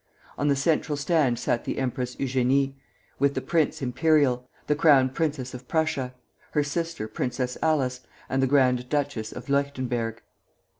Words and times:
On 0.35 0.47
the 0.47 0.55
central 0.55 0.97
stand 0.97 1.37
sat 1.37 1.63
the 1.63 1.77
Empress 1.77 2.15
Eugénie, 2.15 2.73
with 3.19 3.35
the 3.35 3.39
Prince 3.39 3.83
Imperial, 3.83 4.49
the 4.65 4.73
Crown 4.73 5.09
Princess 5.09 5.53
of 5.53 5.67
Prussia, 5.67 6.15
her 6.53 6.63
sister, 6.63 7.07
Princess 7.07 7.55
Alice, 7.61 7.99
and 8.27 8.41
the 8.41 8.47
Grand 8.47 8.89
Duchess 8.89 9.31
of 9.31 9.47
Leuchtenberg. 9.47 10.23